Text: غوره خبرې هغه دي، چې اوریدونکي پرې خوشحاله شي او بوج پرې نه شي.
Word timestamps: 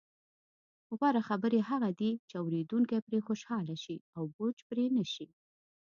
غوره 0.97 1.21
خبرې 1.29 1.59
هغه 1.69 1.89
دي، 1.99 2.11
چې 2.29 2.35
اوریدونکي 2.41 2.99
پرې 3.07 3.19
خوشحاله 3.27 3.75
شي 3.83 3.97
او 4.17 4.23
بوج 4.35 4.57
پرې 4.69 4.85
نه 4.97 5.05
شي. 5.13 5.27